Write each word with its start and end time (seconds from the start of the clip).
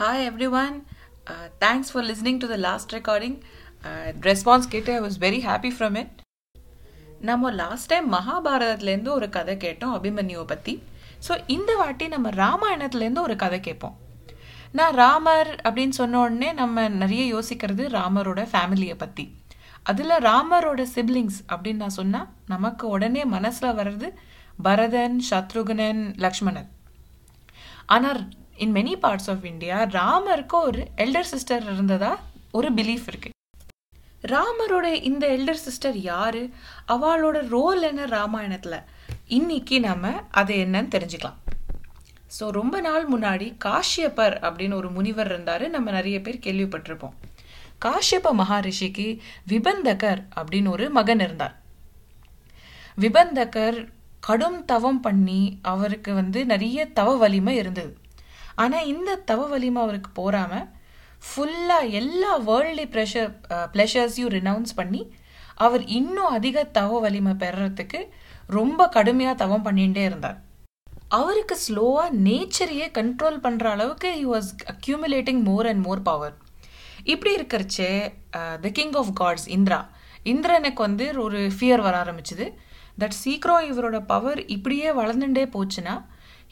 Hi 0.00 0.18
everyone. 0.26 0.74
Uh, 1.26 1.46
thanks 1.62 1.90
for 1.92 2.02
listening 2.08 2.36
to 2.42 2.46
the 2.50 2.58
last 2.64 2.92
recording. 2.96 3.32
Uh, 3.88 4.10
response 4.26 4.66
கேட்டு 4.72 4.90
I 4.96 5.00
was 5.04 5.16
very 5.24 5.40
happy 5.46 5.70
from 5.76 5.96
it 6.00 6.12
நம்ம 7.28 7.50
last 7.60 7.88
time 7.92 8.06
மகாபாரதத்துலேருந்து 8.12 9.10
ஒரு 9.16 9.28
கதை 9.36 9.56
கேட்டோம் 9.64 9.94
அபிமன்யுவை 9.96 10.44
பற்றி 10.52 10.74
ஸோ 11.28 11.40
இந்த 11.56 11.74
வாட்டி 11.80 12.08
நம்ம 12.14 12.32
ராமாயணத்துலேருந்து 12.42 13.24
ஒரு 13.26 13.36
கதை 13.42 13.60
கேட்போம். 13.66 13.96
நான் 14.78 14.96
ராமர் 15.02 15.52
அப்படின்னு 15.66 15.98
சொன்ன 16.00 16.22
உடனே 16.26 16.52
நம்ம 16.62 16.86
நிறைய 17.02 17.24
யோசிக்கிறது 17.34 17.86
ராமரோட 17.98 18.46
ஃபேமிலியை 18.54 18.98
பற்றி 19.04 19.26
அதில் 19.92 20.16
ராமரோட 20.30 20.88
சிப்ளிங்ஸ் 20.96 21.42
அப்படின்னு 21.52 21.84
நான் 21.86 21.98
சொன்னால் 22.00 22.32
நமக்கு 22.54 22.86
உடனே 22.96 23.24
மனசில் 23.36 23.76
வர்றது 23.80 24.10
பரதன் 24.68 25.18
சத்ருகுணன் 25.30 26.04
லக்ஷ்மணன். 26.26 26.70
ஆனால் 27.94 28.22
in 28.58 28.72
many 28.72 28.92
parts 29.02 29.30
of 29.30 29.44
India 29.44 29.82
ராமருக்கு 29.86 30.56
ஒரு 30.60 30.88
எல்டர் 30.96 31.28
சிஸ்டர் 31.32 31.72
இருந்ததா 31.72 32.18
ஒரு 32.52 32.72
பிலீஃப் 32.72 33.06
இருக்கு. 33.06 33.30
ராமரோட 34.22 34.92
இந்த 35.02 35.28
எல்டர் 35.28 35.64
சிஸ்டர் 35.66 35.96
யாரு? 35.96 36.50
அவளோட 36.88 37.48
ரோல் 37.48 37.82
என்ன 37.82 38.06
ராமாயணத்துல? 38.06 38.82
இன்னைக்கு 39.26 39.80
நம்ம 39.80 40.12
அது 40.30 40.54
என்னன்னு 40.54 40.92
தெரிஞ்சுக்கலாம். 40.94 41.38
ஸோ 42.38 42.48
ரொம்ப 42.50 42.80
நாள் 42.80 43.08
முன்னாடி 43.08 43.56
காஷ்யப்பர் 43.64 44.36
அப்படின்னு 44.48 44.74
ஒரு 44.74 44.90
முனிவர் 44.90 45.30
இருந்தாரு. 45.32 45.68
நம்ம 45.68 45.90
நிறைய 45.90 46.20
பேர் 46.20 46.38
கேள்விப்பட்டிருப்போம். 46.38 47.14
காஷ்யப்ப 47.84 48.32
மகாரிஷிக்கு 48.32 49.18
விபந்தகர் 49.48 50.26
அப்படின்னு 50.36 50.68
ஒரு 50.68 50.90
மகன் 50.90 51.20
இருந்தார். 51.20 51.60
விபந்தகர் 53.00 53.88
கடும் 54.20 54.64
தவம் 54.64 55.00
பண்ணி 55.00 55.58
அவருக்கு 55.62 56.14
வந்து 56.14 56.46
நிறைய 56.46 56.86
தவ 56.86 57.16
வலிமை 57.16 57.56
இருந்தது. 57.56 57.96
ஆனால் 58.62 58.88
இந்த 58.92 59.10
தவ 59.30 59.40
வலிமை 59.52 59.80
அவருக்கு 59.84 60.10
போகாமல் 60.20 60.66
ஃபுல்லாக 61.28 61.92
எல்லா 62.00 62.32
வேர்ல்டு 62.48 62.84
ப்ரெஷர் 62.94 63.30
ப்ளெஷர்ஸையும் 63.74 64.34
ரினவுன்ஸ் 64.38 64.78
பண்ணி 64.80 65.02
அவர் 65.66 65.84
இன்னும் 65.98 66.34
அதிக 66.36 66.64
தவ 66.78 66.98
வலிமை 67.04 67.32
பெறறதுக்கு 67.42 68.00
ரொம்ப 68.56 68.80
கடுமையாக 68.96 69.40
தவம் 69.42 69.64
பண்ணிகிட்டே 69.66 70.02
இருந்தார். 70.08 70.36
அவருக்கு 71.18 71.54
ஸ்லோவாக 71.64 72.16
நேச்சரையே 72.26 72.86
கண்ட்ரோல் 72.98 73.38
பண்ணுற 73.44 73.66
அளவுக்கு 73.74 74.08
he 74.18 74.26
was 74.32 74.50
accumulating 74.72 75.40
more 75.48 75.68
and 75.70 75.82
more 75.86 76.02
power 76.08 76.34
இப்படி 77.12 77.30
இருக்கிறச்சே 77.38 77.90
the 78.64 78.70
king 78.78 78.96
of 79.00 79.12
gods 79.20 79.48
Indra. 79.56 79.80
இந்திரனுக்கு 80.32 80.80
வந்து 80.86 81.06
ஒரு 81.26 81.40
ஃபியர் 81.56 81.84
வர 81.86 81.94
ஆரம்பிச்சுது. 82.04 82.46
தட் 83.00 83.16
சீக்கிரம் 83.22 83.66
இவரோட 83.70 83.98
பவர் 84.12 84.40
இப்படியே 84.56 84.88
வளர்ந்துட்டே 85.00 85.44
போச்சுன்னா 85.56 85.94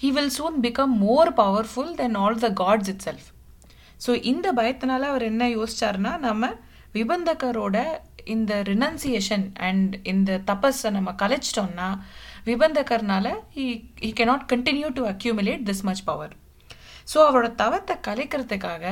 he 0.01 0.09
will 0.13 0.33
soon 0.39 0.57
become 0.61 0.95
more 0.97 1.33
powerful 1.33 1.95
then 1.95 2.15
all 2.15 2.39
the 2.39 2.49
gods 2.53 2.89
itself 3.05 3.29
so 4.07 4.23
இந்த 4.23 4.53
பயத்தினால 4.53 5.01
அவர் 5.01 5.23
என்ன 5.23 5.49
யோசிச்சாருன்னா 5.49 6.19
நம்ம 6.19 6.51
விபந்தகரோட 6.95 7.77
இந்த 8.25 8.63
ரினன்சியேஷன் 8.63 9.47
அண்ட் 9.57 9.97
இந்த 10.03 10.39
தபஸை 10.47 10.91
நம்ம 10.91 11.15
கலைச்சிட்டோம்னா 11.19 11.89
விபந்தகர்னால 12.45 13.27
he 13.55 13.67
he 14.01 14.13
cannot 14.13 14.47
continue 14.53 14.89
to 14.93 15.05
accumulate 15.07 15.65
this 15.71 15.83
much 15.83 16.05
power 16.05 16.35
so 17.15 17.19
அவரோட 17.29 17.55
தவத்தை 17.55 17.97
கலைக்கிறதுக்காக 18.09 18.85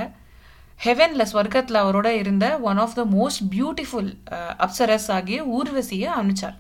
ஹெவன்ல 0.81 1.25
ஸ்வர்க்கத்தில் 1.33 1.83
அவரோட 1.85 2.07
இருந்த 2.07 2.59
one 2.61 2.79
of 2.79 2.95
the 2.95 3.05
most 3.05 3.43
beautiful 3.51 4.11
அப்சரஸ் 4.59 5.11
ஆகிய 5.11 5.45
ஊர்வசியை 5.59 6.09
அனுப்பிச்சார். 6.17 6.57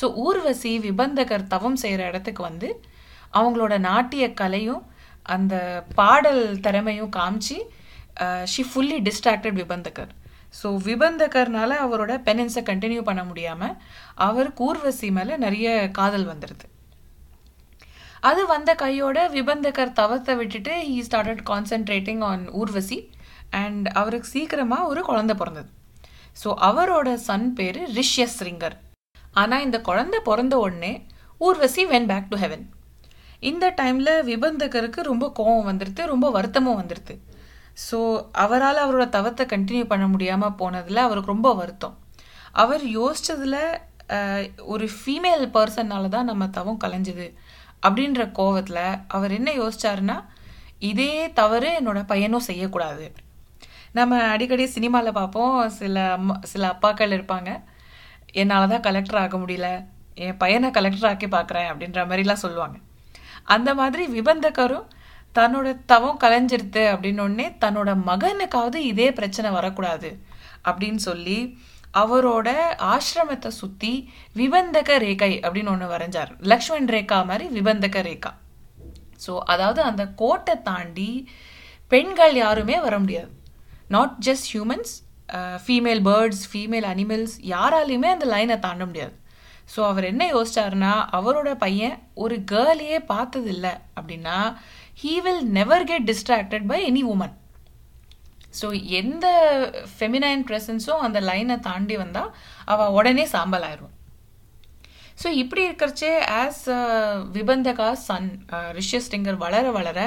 ஸோ 0.00 0.14
ஊர்வசி 0.16 0.78
விபந்தகர் 0.78 1.46
தவம் 1.46 1.76
செய்கிற 1.76 2.06
இடத்துக்கு 2.06 2.42
வந்து 2.42 2.68
அவங்களோட 3.32 3.74
நாட்டிய 3.88 4.24
கலையும் 4.40 4.82
அந்த 5.34 5.54
பாடல் 6.00 6.42
திறமையும் 6.64 7.12
காமிச்சு 7.16 7.58
she 8.52 8.62
fully 8.68 8.98
distracted 9.08 9.58
Vibhandakar. 9.60 10.12
So 10.60 10.68
விபந்தகர்னால 10.86 11.70
அவரோட 11.84 12.12
பெனன்ஸை 12.26 12.62
கண்டினியூ 12.70 13.02
பண்ண 13.08 13.22
முடியாமல் 13.30 13.74
அவருக்கு 14.26 14.62
ஊர்வசி 14.68 15.08
மேலே 15.18 15.34
நிறைய 15.44 15.68
காதல் 15.98 16.26
வந்துடுது 16.32 16.66
அது 18.28 18.42
வந்த 18.52 18.70
கையோட 18.82 19.18
விபந்தகர் 19.34 19.92
தவத்தை 19.98 20.34
விட்டுட்டு 20.40 20.72
he 20.88 20.96
started 21.08 21.42
concentrating 21.50 22.22
on 22.30 22.44
Urvashi 22.60 22.98
and 23.60 23.86
அவருக்கு 24.00 24.28
சீக்கிரமாக 24.32 24.88
ஒரு 24.92 25.02
குழந்தை 25.10 25.34
பிறந்தது. 25.42 25.68
ஸோ 26.42 26.48
அவரோட 26.68 27.08
சன் 27.28 27.46
பேர் 27.58 27.78
ரிஷ்யஸ் 27.98 28.40
ரிங்கர் 28.48 28.76
ஆனால் 29.40 29.64
இந்த 29.66 29.78
குழந்தை 29.88 30.18
பிறந்த 30.28 30.54
உடனே 30.64 30.92
Urvashi 31.40 31.82
went 31.92 32.10
back 32.10 32.28
to 32.32 32.36
heaven 32.42 32.64
இந்த 33.42 33.66
டைமில் 33.80 34.12
விபந்தகருக்கு 34.30 35.00
ரொம்ப 35.10 35.26
கோவம் 35.38 35.68
வந்துடுது 35.70 36.04
ரொம்ப 36.12 36.26
வருத்தமும் 36.36 36.78
வந்துடுது 36.80 37.14
ஸோ 37.86 37.98
அவரால் 38.44 38.80
அவரோட 38.84 39.04
தவத்தை 39.16 39.44
கண்டினியூ 39.52 39.84
பண்ண 39.90 40.04
முடியாமல் 40.14 40.56
போனதில் 40.60 41.04
அவருக்கு 41.04 41.34
ரொம்ப 41.34 41.50
வருத்தம். 41.60 41.94
அவர் 42.62 42.84
யோசித்ததில் 42.98 43.60
ஒரு 44.72 44.86
ஃபீமேல் 44.96 45.44
பர்சன்னால 45.56 46.08
தான் 46.14 46.28
நம்ம 46.30 46.48
தவம் 46.58 46.82
கலைஞ்சது 46.84 47.26
அப்படின்ற 47.86 48.22
கோவத்தில் 48.38 48.82
அவர் 49.16 49.32
என்ன 49.38 49.50
யோசிச்சாருன்னா 49.60 50.16
இதே 50.90 51.12
தவறு 51.40 51.68
என்னோட 51.78 52.00
பையனும் 52.12 52.48
செய்யக்கூடாது. 52.48 53.06
நம்ம 53.98 54.18
அடிக்கடி 54.34 54.64
சினிமாவில் 54.76 55.18
பார்ப்போம் 55.20 55.54
சில 55.78 55.96
அம்மா 56.16 56.34
சில 56.52 56.64
அப்பாக்கள் 56.74 57.14
இருப்பாங்க 57.18 57.50
என்னால் 58.40 58.70
தான் 58.72 58.84
கலெக்டர் 58.88 59.20
ஆக 59.22 59.36
முடியல 59.44 59.68
என் 60.24 60.38
பையனை 60.42 60.68
கலெக்டர் 60.78 61.08
ஆக்கி 61.12 61.28
பார்க்குறேன் 61.36 61.70
அப்படின்ற 61.72 62.00
மாதிரிலாம் 62.10 62.44
சொல்லுவாங்க. 62.44 62.76
அந்த 63.54 63.70
மாதிரி 63.80 64.04
விபந்தகரும் 64.16 64.86
தன்னோட 65.38 65.68
தவம் 65.92 66.20
கலைஞ்சிருது 66.22 66.84
அப்படின்னோடனே 66.92 67.46
தன்னோட 67.64 67.90
மகனுக்காவது 68.10 68.78
இதே 68.92 69.08
பிரச்சனை 69.18 69.48
வரக்கூடாது 69.56 70.10
அப்படின்னு 70.68 71.00
சொல்லி 71.08 71.38
அவரோட 72.00 72.48
ஆசிரமத்தை 72.94 73.50
சுற்றி 73.58 73.92
விபந்தக 74.40 74.98
ரேகை 75.04 75.30
அப்படின்னு 75.44 75.72
ஒன்று 75.74 75.86
வரைஞ்சார். 75.92 76.30
லக்ஷ்மண் 76.52 76.88
ரேகா 76.94 77.18
மாதிரி 77.30 77.46
விபந்தக 77.56 78.02
ரேகா. 78.08 78.32
ஸோ 79.24 79.32
அதாவது 79.52 79.80
அந்த 79.90 80.02
கோட்டை 80.22 80.54
தாண்டி 80.68 81.10
பெண்கள் 81.92 82.34
யாருமே 82.44 82.76
வர 82.86 82.94
முடியாது. 83.04 83.30
Not 83.96 84.16
just 84.26 84.48
humans 84.52 84.92
female 85.64 86.02
birds 86.08 86.44
female 86.50 86.86
animals 86.92 87.34
யாராலையுமே 87.54 88.10
அந்த 88.16 88.26
லைனை 88.34 88.58
தாண்ட 88.66 88.84
முடியாது. 88.90 89.14
ஸோ 89.74 89.80
அவர் 89.88 90.04
என்ன 90.04 90.24
யோசிச்சாருன்னா 90.34 90.92
அவரோட 91.18 91.50
பையன் 91.56 91.96
ஒரு 92.24 92.36
கேர்ளையே 92.52 92.98
பார்த்ததில்ல 93.12 93.66
அப்படின்னா 93.98 94.36
he 95.02 95.14
will 95.20 95.44
never 95.58 95.84
get 95.84 96.08
distracted 96.10 96.66
by 96.66 96.78
any 96.90 97.02
woman 97.14 97.34
so 98.60 98.68
எந்த 99.00 99.26
ஃபெமினைன் 99.92 100.44
ப்ரெசன்ஸும் 100.48 101.04
அந்த 101.06 101.18
லைனை 101.20 101.56
தாண்டி 101.60 101.96
வந்தால் 101.96 102.30
அவள் 102.64 102.94
உடனே 102.98 103.24
சாம்பல் 103.34 103.66
ஆயிடும் 103.68 103.94
ஸோ 105.22 105.28
இப்படி 105.42 105.62
இருக்கிறச்சே 105.68 106.10
ஆஸ் 106.40 106.64
விபந்தகா 107.36 107.88
சன் 108.06 108.28
ரிஷ்யஸ்டிங்கர் 108.78 109.40
வளர 109.44 109.70
வளர 109.70 109.98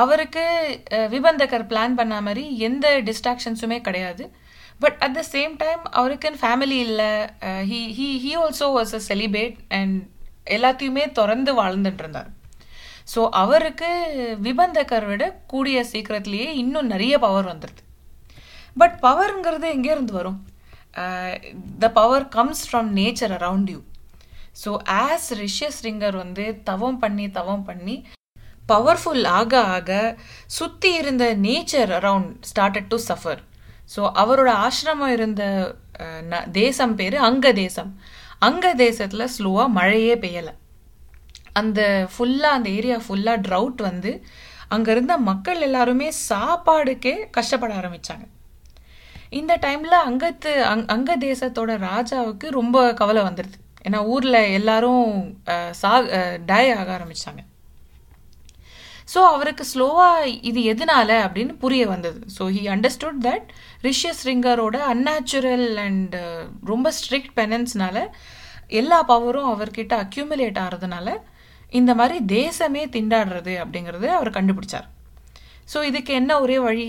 அவருக்கு 0.00 0.44
விபந்தகர் 1.10 1.68
பிளான் 1.70 1.94
பண்ண 1.94 2.14
மாதிரி 2.20 2.44
எந்த 2.68 2.86
டிஸ்ட்ராக்ஷன்ஸுமே 3.08 3.78
கிடையாது. 3.80 4.24
But 4.82 4.98
at 4.98 5.14
the 5.14 5.24
same 5.32 5.56
time 5.56 5.82
அவருக்குன்னு 5.92 6.42
ஃபேமிலி 6.42 6.78
இல்லை 6.82 7.10
he 7.70 7.80
he 7.98 8.08
he 8.24 8.32
also 8.36 8.68
was 8.72 8.94
a 8.94 9.02
celibate 9.08 9.56
and 9.70 9.96
எல்லாத்தையுமே 10.50 11.04
திறந்து 11.12 11.52
வாழ்ந்துட்டு 11.54 11.98
இருந்தார் 11.98 12.30
ஸோ 13.14 13.20
அவருக்கு 13.32 13.90
விபந்தக்கர் 14.42 15.06
விட 15.06 15.24
கூடிய 15.46 15.84
சீக்கிரத்திலேயே 15.84 16.48
இன்னும் 16.54 16.86
நிறைய 16.86 17.18
பவர் 17.18 17.46
வந்துடுது 17.46 17.82
பட் 18.76 18.96
பவருங்கிறது 19.02 19.66
எங்கேருந்து 19.72 20.12
வரும்? 20.12 20.38
The 21.78 21.88
power 21.90 22.26
comes 22.28 22.62
from 22.68 22.90
nature 22.92 23.34
around 23.38 23.70
you 23.70 23.80
so 24.64 24.70
as 24.98 25.28
Rishyasringar 25.82 26.16
வந்து 26.16 26.44
தவம் 26.64 26.98
பண்ணி 26.98 27.30
தவம் 27.30 27.64
பண்ணி 27.64 27.96
பவர்ஃபுல் 28.68 29.24
ஆக 29.32 29.52
ஆக 29.68 29.90
சுற்றி 30.46 30.94
இருந்த 30.94 31.24
nature 31.42 31.92
around 31.92 32.32
started 32.50 32.86
to 32.86 32.98
suffer 33.08 33.40
so 33.96 34.10
அவரோட 34.14 34.50
ஆசிரமம் 34.66 35.12
இருந்த 35.12 35.42
தேசம் 36.52 36.94
பேர் 36.94 37.16
அங்க 37.16 37.52
தேசம் 37.52 37.98
அங்க 38.38 38.74
தேசத்தில் 38.74 39.32
ஸ்லோவாக 39.38 39.68
மழையே 39.68 40.14
பெய்யலை. 40.14 40.52
அந்த 41.52 42.08
ஃபுல்லாக 42.16 42.56
அந்த 42.56 42.70
ஏரியா 42.70 43.00
ஃபுல்லாக 43.08 43.42
ட்ரவுட் 43.48 43.80
வந்து 43.82 44.24
அங்கே 44.68 44.90
இருந்த 44.90 45.18
மக்கள் 45.18 45.60
எல்லாருமே 45.60 46.12
சாப்பாடுக்கே 46.28 47.30
கஷ்டப்பட 47.30 47.74
ஆரம்பித்தாங்க 47.74 48.26
இந்த 49.30 49.56
டைமில் 49.56 50.04
அங்கத்து 50.04 50.64
அங் 50.64 50.86
அங்க 50.86 51.16
தேசத்தோட 51.16 51.76
ராஜாவுக்கு 51.78 52.48
ரொம்ப 52.50 52.92
கவலை 52.92 53.22
வந்துடுது 53.22 53.58
ஏன்னா 53.84 54.04
ஊரில் 54.06 54.52
எல்லாரும் 54.52 55.06
சா 55.70 55.92
டை 56.46 56.70
ஆக 56.70 56.98
ஆரம்பித்தாங்க 56.98 57.42
ஸோ 59.14 59.20
அவருக்கு 59.34 59.64
ஸ்லோவாக 59.72 60.32
இது 60.50 60.60
எதனால 60.72 61.10
அப்படின்னு 61.26 61.54
புரிய 61.64 61.86
வந்தது. 61.86 62.20
ஸோ 62.36 62.42
ஹி 62.56 62.62
அண்டர்ஸ்டுட் 62.74 63.20
தட் 63.28 63.48
ரிஷியஸ் 63.88 64.22
ரிங்கரோட 64.30 64.76
அன்நேச்சுரல் 64.92 65.68
அண்ட் 65.86 66.16
ரொம்ப 66.72 66.92
ஸ்ட்ரிக்ட் 66.98 67.34
பெனன்ஸ்னால 67.40 68.06
எல்லா 68.80 68.98
பவரும் 69.12 69.50
அவர்கிட்ட 69.54 69.94
அக்யூமுலேட் 70.04 70.60
ஆகிறதுனால 70.64 71.08
இந்த 71.80 71.92
மாதிரி 71.94 72.18
தேசமே 72.38 72.84
திண்டாடுறது 72.96 73.52
அப்படிங்கிறது 73.62 74.06
அவர் 74.18 74.36
கண்டுபிடிச்சார். 74.38 74.86
ஸோ 75.72 75.78
இதுக்கு 75.90 76.12
என்ன 76.20 76.32
ஒரே 76.40 76.58
வழி? 76.68 76.88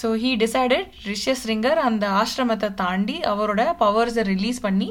ஸோ 0.00 0.08
ஹீ 0.22 0.30
டிசைடட் 0.42 0.88
ரிஷஸ்ரிங்கர் 1.10 1.78
அந்த 1.88 2.04
ஆசிரமத்தை 2.22 2.68
தாண்டி 2.80 3.16
அவரோட 3.32 3.62
பவர்ஸை 3.82 4.24
ரிலீஸ் 4.32 4.60
பண்ணி 4.66 4.88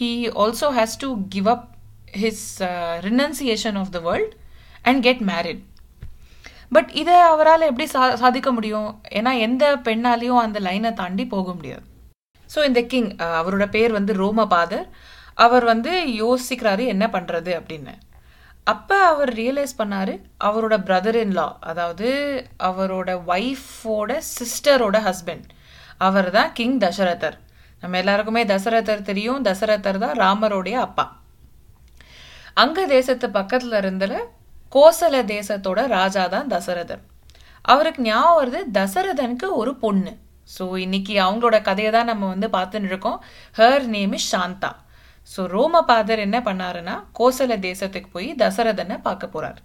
he 0.00 0.10
also 0.44 0.68
has 0.78 0.96
to 1.04 1.08
give 1.34 1.48
up 1.54 1.66
his 2.22 2.46
renunciation 3.08 3.78
of 3.82 3.92
the 3.96 4.00
world 4.08 4.34
and 4.82 5.02
get 5.08 5.22
married 5.32 5.62
but 6.72 6.90
இதை 7.00 7.14
அவரால் 7.32 7.68
எப்படி 7.68 7.86
சா 7.92 8.02
சாதிக்க 8.22 8.48
முடியும்? 8.56 8.90
ஏன்னா 9.18 9.32
எந்த 9.46 9.64
பெண்ணாலையும் 9.86 10.42
அந்த 10.46 10.58
லைனை 10.66 10.90
தாண்டி 11.00 11.24
போக 11.34 11.52
முடியாது. 11.58 11.84
ஸோ 12.54 12.58
இந்த 12.68 12.80
கிங் 12.92 13.08
அவரோட 13.40 13.64
பேர் 13.76 13.92
வந்து 13.98 14.12
ரோமபாதர். 14.22 14.86
அவர் 15.44 15.64
வந்து 15.72 15.92
யோசிக்கிறாரு 16.22 16.84
என்ன 16.94 17.04
பண்ணுறது 17.14 17.50
அப்படின்னு. 17.58 17.94
அப்போ 18.72 18.96
அவர் 19.10 19.30
ரியலைஸ் 19.40 19.74
பண்ணார் 19.80 20.14
அவரோட 20.48 20.76
பிரதர் 20.88 21.18
இன் 21.24 21.36
லா 21.38 21.48
அதாவது 21.70 22.08
அவரோட 22.68 23.10
ஒய்ஃபோட 23.34 24.18
சிஸ்டரோட 24.36 24.96
ஹஸ்பண்ட் 25.08 25.46
அவர் 26.06 26.28
தான் 26.38 26.50
கிங் 26.58 26.78
தசரதர். 26.86 27.36
நம்ம 27.82 27.98
எல்லாருக்குமே 28.02 28.42
தசரதர் 28.52 29.06
தெரியும். 29.10 29.44
தசரதர் 29.48 30.02
தான் 30.04 30.18
ராமரோடைய 30.24 30.76
அப்பா. 30.86 31.04
அங்க 32.62 32.86
தேசத்து 32.96 33.26
பக்கத்துல 33.38 33.80
இருந்துல 33.82 34.14
கோசல 34.72 35.16
தேசத்தோட 35.34 35.80
ராஜா 35.96 36.24
தான் 36.34 36.50
தசரதன் 36.54 37.04
அவருக்கு 37.64 38.00
ஞாபகம் 38.08 38.38
வருது 38.38 38.60
தசரதனுக்கு 38.78 39.48
ஒரு 39.60 39.72
பொண்ணு. 39.84 40.12
ஸோ 40.54 40.64
இன்னைக்கு 40.84 41.14
அவங்களோட 41.24 41.56
கதையை 41.68 41.90
தான் 41.96 42.10
நம்ம 42.10 42.28
வந்து 42.32 42.48
பார்த்துன்னு 42.56 42.90
இருக்கோம். 42.90 43.18
Her 43.58 43.86
name 43.94 44.14
is 44.18 44.28
Shanta 44.34 44.70
so 45.28 45.40
Romapadar 45.54 46.24
என்ன 46.26 46.38
பண்ணாருன்னா 46.48 46.94
கோசல 47.18 47.56
தேசத்துக்கு 47.66 48.10
போய் 48.16 48.28
தசரதனை 48.42 48.96
பார்க்க 49.08 49.34
போறார். 49.34 49.58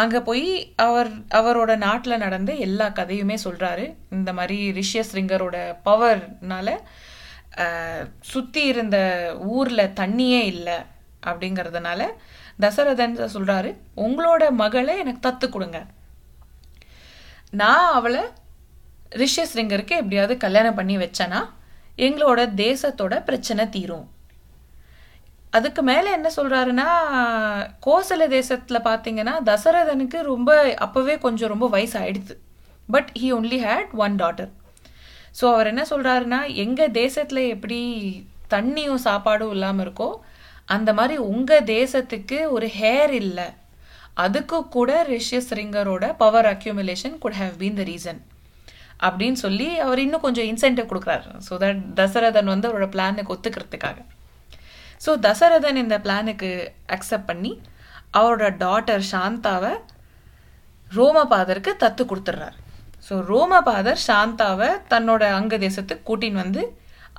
அங்கே 0.00 0.20
போய் 0.28 0.48
அவர் 0.86 1.10
அவரோட 1.38 1.72
நாட்டில் 1.84 2.22
நடந்த 2.24 2.52
எல்லா 2.66 2.86
கதையுமே 2.98 3.36
சொல்கிறாரு 3.44 3.84
இந்த 4.16 4.30
மாதிரி 4.38 4.58
ரிஷ்யஸ்ரிங்கரோட 4.80 5.58
பவர்னால 5.88 6.68
சுற்றி 8.32 8.62
இருந்த 8.72 8.98
ஊரில் 9.56 9.92
தண்ணியே 10.00 10.42
இல்லை 10.54 10.78
அப்படிங்கிறதுனால 11.28 12.02
தசரதன் 12.60 13.14
சொல்கிறாரு 13.36 13.70
உங்களோட 14.06 14.50
மகளை 14.62 14.94
எனக்கு 14.98 15.20
தத்து 15.28 15.46
கொடுங்க. 15.48 15.78
நான் 17.52 17.86
அவளை 17.98 18.22
ரிஷ்யஸ்ரிங்கருக்கு 19.22 19.94
எப்படியாவது 20.00 20.36
கல்யாணம் 20.36 20.78
பண்ணி 20.78 20.96
வச்சேன்னா 20.98 21.40
எங்களோட 21.98 22.40
தேசத்தோட 22.64 23.14
பிரச்சனை 23.24 23.64
தீரும். 23.68 24.06
அதுக்கு 25.52 25.82
மேலே 25.82 26.08
என்ன 26.12 26.28
சொல்கிறாருன்னா 26.36 26.88
கோசல 27.86 28.22
தேசத்தில் 28.28 28.86
பார்த்தீங்கன்னா 28.88 29.34
தசரதனுக்கு 29.50 30.18
ரொம்ப 30.32 30.50
அப்போவே 30.86 31.14
கொஞ்சம் 31.18 31.48
ரொம்ப 31.48 31.66
வயசு 31.68 31.96
ஆயிடுது 32.00 32.34
but 32.88 33.10
he 33.20 33.28
only 33.38 33.58
had 33.66 33.92
one 34.04 34.16
daughter 34.22 34.50
so 35.40 35.44
அவர் 35.52 35.70
என்ன 35.72 35.82
சொல்கிறாருன்னா 35.90 36.40
எங்கள் 36.64 36.94
தேசத்தில் 37.00 37.42
எப்படி 37.54 37.78
தண்ணியும் 38.50 39.04
சாப்பாடும் 39.04 39.50
இல்லாமல் 39.50 39.84
இருக்கோ 39.86 40.10
அந்த 40.74 40.90
மாதிரி 40.98 41.16
உங்கள் 41.32 41.66
தேசத்துக்கு 41.76 42.38
ஒரு 42.56 42.68
ஹேர் 42.78 43.12
இல்லை. 43.22 43.46
அதுக்கு 44.24 44.58
கூட 44.76 44.90
ரிஷ்யஸ்ரிங்கரோட 45.12 46.04
power 46.22 46.48
accumulation 46.52 47.16
could 47.22 47.38
have 47.40 47.54
been 47.62 47.78
the 47.80 47.84
reason 47.90 48.20
அப்படின்னு 49.06 49.38
சொல்லி 49.44 49.68
அவர் 49.86 50.00
இன்னும் 50.04 50.24
கொஞ்சம் 50.26 50.48
இன்சென்டிவ் 50.52 50.90
கொடுக்குறாரு. 50.90 51.26
ஸோ 51.46 51.52
தட் 51.62 51.82
தசரதன் 52.00 52.52
வந்து 52.52 52.68
அவரோட 52.70 52.88
பிளானுக்கு 52.94 53.34
ஒத்துக்கிறதுக்காக. 53.34 53.98
ஸோ 55.04 55.12
தசரதன் 55.26 55.82
இந்த 55.84 55.96
பிளானுக்கு 56.06 56.50
அக்செப்ட் 56.96 57.28
பண்ணி 57.30 57.52
அவரோட 58.20 58.48
டாட்டர் 58.64 59.04
சாந்தாவை 59.12 59.72
ரோமபாதருக்கு 60.96 61.72
தத்து 61.84 62.02
கொடுத்துட்றாரு. 62.10 62.58
ஸோ 63.06 63.14
ரோமபாதர் 63.30 64.00
சாந்தாவை 64.08 64.70
தன்னோட 64.92 65.22
அங்க 65.38 65.54
தேசத்துக்கு 65.66 66.06
கூட்டின்னு 66.10 66.42
வந்து 66.44 66.62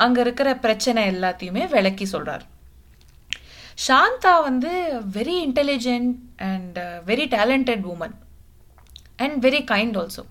அங்கே 0.06 0.20
இருக்கிற 0.26 0.50
பிரச்சனை 0.66 1.02
எல்லாத்தையுமே 1.14 1.64
விளக்கி 1.76 2.06
சொல்கிறார் 2.14 2.46
சாந்தா 3.78 4.34
வந்து 4.48 4.72
very 5.18 5.36
intelligent 5.48 6.14
and 6.50 6.78
very 7.10 7.26
talented 7.36 7.86
woman 7.94 8.16
and 9.26 9.38
very 9.46 9.62
kind 9.74 9.98
also 10.02 10.24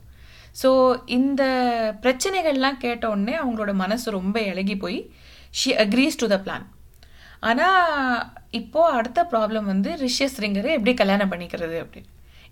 so 0.63 0.71
இந்த 1.19 1.43
பிரச்சனைகள்லாம் 2.05 2.83
கேட்ட 2.85 3.05
உடனே 3.15 3.35
அவங்களோட 3.43 3.73
மனசு 3.85 4.17
ரொம்ப 4.19 4.37
இழகி 4.51 4.77
போய் 4.85 4.99
she 5.61 5.71
agrees 5.85 6.21
to 6.23 6.27
the 6.33 6.39
plan 6.47 6.67
ஆனால் 7.49 8.21
இப்போது 8.59 8.95
அடுத்த 8.99 9.21
ப்ராப்ளம் 9.33 9.67
வந்து 9.73 9.91
ரிஷ்யஸ்ரிங்கரை 10.05 10.71
எப்படி 10.77 10.93
கல்யாணம் 11.01 11.33
பண்ணிக்கிறது 11.33 11.77
அப்படின்னு. 11.83 12.11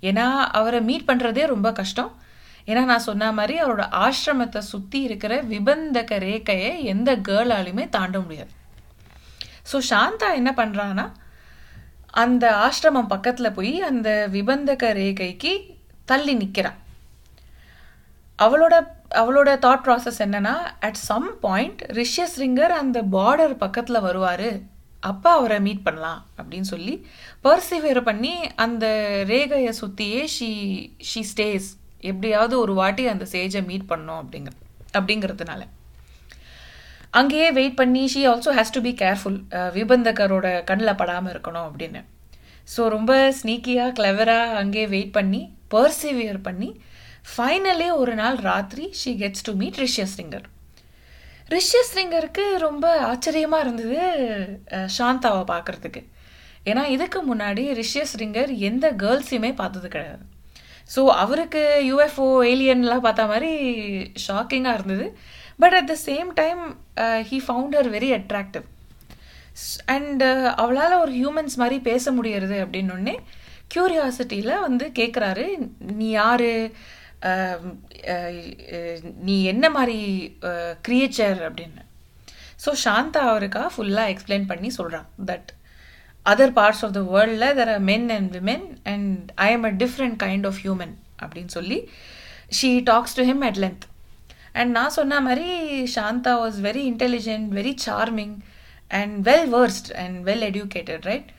ஏன்னா 0.09 0.27
அவரை 0.59 0.81
மீட் 0.89 1.09
பண்ணுறதே 1.11 1.45
ரொம்ப 1.55 1.69
கஷ்டம். 1.81 2.11
ஏன்னா 2.69 2.83
நான் 2.91 3.07
சொன்ன 3.09 3.31
மாதிரி 3.39 3.55
அவரோட 3.63 3.85
ஆசிரமத்தை 4.07 4.61
சுற்றி 4.73 4.99
இருக்கிற 5.09 5.33
விபந்தக 5.53 6.19
ரேக்கையை 6.27 6.71
எந்த 6.93 7.11
கேர்ளாலையுமே 7.29 7.87
தாண்ட 7.97 8.19
முடியாது. 8.19 8.53
ஸோ 9.73 9.79
சாந்தா 9.91 10.29
என்ன 10.41 10.51
பண்ணுறான்னா 10.57 11.07
அந்த 12.23 12.45
ஆசிரமம் 12.67 13.13
பக்கத்தில் 13.15 13.57
போய் 13.59 13.75
அந்த 13.91 14.09
விபந்தக 14.33 14.91
ரேகைக்கு 15.01 15.53
தள்ளி 16.05 16.35
நிற்கிறான் 16.35 16.79
அவளோட 18.39 18.75
அவளோட 19.21 19.51
தாட் 19.65 19.85
ப்ராசஸ் 19.87 20.21
என்னன்னா 20.25 20.55
அட் 20.87 21.01
சம் 21.09 21.29
பாயிண்ட் 21.41 21.83
ரிஷ்யஸ்ரிங்கர் 21.99 22.73
அந்த 22.83 22.99
பார்டர் 23.17 23.55
பக்கத்தில் 23.55 24.05
வருவார். 24.07 24.49
அப்போ 25.11 25.31
அவரை 25.31 25.59
மீட் 25.61 25.85
பண்ணலாம் 25.87 26.21
அப்படின்னு 26.39 26.69
சொல்லி 26.73 26.95
பர்சிவியர் 27.45 28.01
பண்ணி 28.09 28.33
அந்த 28.65 28.85
ரேகையை 29.33 29.73
சுற்றியே 29.81 30.23
ஷீ 30.37 30.51
ஷீ 31.11 31.23
ஸ்டேஸ் 31.31 31.69
எப்படியாவது 32.11 32.55
ஒரு 32.59 32.75
வாட்டி 32.81 33.05
அந்த 33.13 33.27
சேஜை 33.33 33.63
மீட் 33.71 33.91
பண்ணோம் 33.93 34.21
அப்படிங்கிற 34.23 34.55
அப்படிங்கிறதுனால. 34.99 35.63
அங்கேயே 37.19 37.49
வெயிட் 37.59 37.79
பண்ணி 37.81 38.03
she 38.13 38.23
also 38.31 38.53
has 38.59 38.75
to 38.77 38.81
be 38.87 38.93
careful 39.03 39.39
விபந்தகரோட 39.77 40.47
கண்ணில் 40.71 40.99
படாமல் 41.01 41.33
இருக்கணும் 41.35 41.67
அப்படின்னு. 41.69 42.01
ஸோ 42.73 42.83
ரொம்ப 42.97 43.13
ஸ்னீக்கியாக 43.39 43.95
கிளவராக 43.99 44.57
அங்கேயே 44.63 44.87
வெயிட் 44.95 45.15
பண்ணி 45.19 45.43
பர்சிவியர் 45.75 46.41
பண்ணி 46.49 46.71
ஃபைனலே 47.33 47.89
ஒரு 48.03 48.15
நாள் 48.23 48.39
ராத்திரி 48.49 48.87
she 49.03 49.13
gets 49.23 49.47
to 49.49 49.53
meet 49.61 49.79
Rishyasringar 49.85 50.49
ரிஷ்யஸ்ரிங்கருக்கு 51.55 52.45
ரொம்ப 52.67 52.85
ஆச்சரியமாக 53.11 53.65
இருந்தது 53.65 53.97
சாந்தாவை 54.97 55.43
பார்க்குறதுக்கு. 55.53 56.03
ஏன்னா 56.71 56.83
இதுக்கு 56.95 57.21
முன்னாடி 57.31 57.63
ரிஷ்யஸ்ரிங்கர் 57.81 58.51
எந்த 58.69 58.87
கேர்ள்ஸையுமே 59.03 59.51
பார்த்தது 59.61 59.89
கிடையாது. 59.95 60.23
ஸோ 60.95 61.01
அவருக்கு 61.25 61.63
யூஎஃப்ஓ 61.91 62.29
ஏலியன்லாம் 62.53 63.05
பார்த்த 63.07 63.31
மாதிரி 63.33 63.51
ஷாக்கிங்காக 64.27 64.77
இருந்தது. 64.79 65.07
But 65.59 65.77
at 65.79 65.91
the 65.93 65.97
same 66.07 66.29
time 66.41 66.63
he 67.31 67.39
found 67.47 67.77
her 67.79 67.91
very 67.97 68.11
attractive 68.19 68.67
and 69.95 70.29
அவளால் 70.63 71.01
ஒரு 71.05 71.13
ஹியூமன்ஸ் 71.21 71.57
மாதிரி 71.63 71.79
பேச 71.91 72.13
முடியறது 72.13 72.57
அப்படின்னொடனே 72.65 73.17
க்யூரியாசிட்டியில் 73.75 74.63
வந்து 74.67 74.87
கேட்குறாரு 74.99 75.47
நீ 76.01 76.09
யார்? 76.11 76.49
நீ 79.29 79.37
என்ன 79.53 79.67
மாதிரி 79.77 79.99
க்ரியேச்சர் 80.87 81.39
அப்படின்னு. 81.49 81.83
ஸோ 82.65 82.73
சாந்தா 82.85 83.21
அவருக்கா 83.31 83.63
ஃபுல்லாக 83.75 84.13
எக்ஸ்பிளைன் 84.13 84.47
பண்ணி 84.51 84.69
சொல்கிறான் 84.79 85.09
that 85.31 85.51
other 86.27 86.53
parts 86.59 86.83
of 86.87 86.95
the 86.99 87.01
வேர்ல்டில் 87.15 87.57
there 87.61 87.73
are 87.77 87.83
men 87.91 88.07
and 88.17 88.31
women 88.37 88.67
and 88.93 89.33
I 89.47 89.49
am 89.53 89.67
a 89.71 89.73
different 89.83 90.17
kind 90.25 90.47
of 90.51 90.61
human 90.65 90.95
அப்படின்னு 91.23 91.53
சொல்லி 91.59 91.79
she 92.59 92.71
talks 92.91 93.17
to 93.19 93.25
him 93.31 93.45
at 93.49 93.61
length 93.65 93.85
and 94.55 94.71
நான் 94.71 94.91
சொன்ன 94.91 95.21
மாதிரி 95.21 95.49
Shanta 95.95 96.33
was 96.43 96.59
very 96.63 96.83
intelligent 96.93 97.49
very 97.51 97.75
charming 97.87 98.35
and 98.89 99.29
well 99.29 99.49
versed 99.51 99.91
and 99.95 100.29
well 100.29 100.45
educated 100.51 101.05
right 101.05 101.31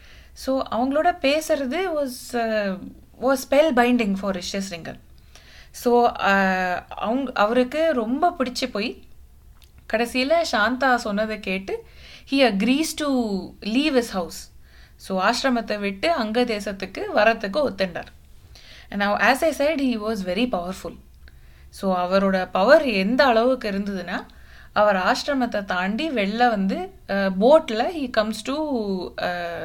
so 0.46 0.52
அவங்களோட 0.72 1.10
பேசுறது 1.22 1.80
was 1.98 2.20
was 3.22 3.44
spellbinding 3.76 4.16
for 4.20 4.38
Rishyasringar 4.70 5.00
so 5.84 5.92
அவங்க 6.96 7.32
அவருக்கு 7.34 7.94
ரொம்ப 7.94 8.36
பிடிச்சி 8.40 8.68
போய் 8.72 9.04
கடைசியில் 9.88 10.36
சாந்தா 10.52 10.96
சொன்னதை 10.96 11.40
கேட்டு 11.40 11.74
he 12.32 12.38
agrees 12.42 12.94
to 12.96 13.10
leave 13.60 13.98
his 13.98 14.12
house 14.12 14.42
so 15.08 15.14
ஆசிரமத்தை 15.22 15.80
விட்டு 15.80 16.12
அங்க 16.12 16.44
தேசத்துக்கு 16.44 17.02
வரத்துக்கு 17.16 17.60
ஒத்துண்டார். 17.70 18.12
And 18.90 19.02
as 19.02 19.44
I 19.44 19.52
said 19.52 19.82
he 19.82 19.98
was 19.98 20.22
very 20.26 20.46
powerful 20.50 20.98
so 21.74 21.86
அவரோட 22.04 22.38
பவர் 22.52 22.86
எந்த 22.96 23.22
அளவுக்கு 23.26 23.68
இருந்ததுன்னா 23.72 24.18
அவர் 24.74 24.98
ஆசிரமத்தை 25.10 25.62
தாண்டி 25.66 26.06
வெளில 26.12 26.44
வந்து 26.50 26.78
போட்டில் 27.40 27.86
he 27.98 28.06
comes 28.12 28.42
to 28.44 28.56